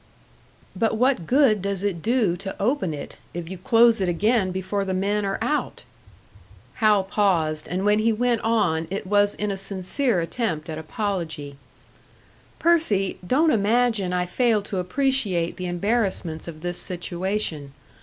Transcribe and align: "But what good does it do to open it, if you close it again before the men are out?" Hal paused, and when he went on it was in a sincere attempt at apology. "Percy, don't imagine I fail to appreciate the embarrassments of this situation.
"But 0.75 0.97
what 0.97 1.27
good 1.27 1.61
does 1.61 1.83
it 1.83 2.01
do 2.01 2.35
to 2.37 2.59
open 2.59 2.91
it, 2.91 3.17
if 3.35 3.47
you 3.47 3.59
close 3.59 4.01
it 4.01 4.09
again 4.09 4.49
before 4.49 4.83
the 4.83 4.95
men 4.95 5.25
are 5.25 5.37
out?" 5.43 5.83
Hal 6.81 7.03
paused, 7.03 7.67
and 7.67 7.85
when 7.85 7.99
he 7.99 8.11
went 8.11 8.41
on 8.41 8.87
it 8.89 9.05
was 9.05 9.35
in 9.35 9.51
a 9.51 9.57
sincere 9.57 10.19
attempt 10.19 10.71
at 10.71 10.79
apology. 10.79 11.55
"Percy, 12.57 13.19
don't 13.27 13.51
imagine 13.51 14.11
I 14.11 14.25
fail 14.25 14.63
to 14.63 14.79
appreciate 14.79 15.57
the 15.57 15.67
embarrassments 15.67 16.47
of 16.47 16.61
this 16.61 16.79
situation. 16.79 17.71